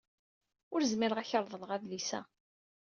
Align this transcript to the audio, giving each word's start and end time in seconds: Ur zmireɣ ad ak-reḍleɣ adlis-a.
Ur 0.73 0.81
zmireɣ 0.91 1.17
ad 1.19 1.23
ak-reḍleɣ 1.25 1.69
adlis-a. 1.75 2.21